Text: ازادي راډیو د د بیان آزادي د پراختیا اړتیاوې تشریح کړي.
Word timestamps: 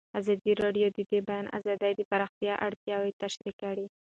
ازادي 0.19 0.51
راډیو 0.63 0.87
د 0.91 0.99
د 1.09 1.13
بیان 1.27 1.45
آزادي 1.57 1.91
د 1.95 2.01
پراختیا 2.11 2.53
اړتیاوې 2.67 3.11
تشریح 3.21 3.53
کړي. 3.61 3.85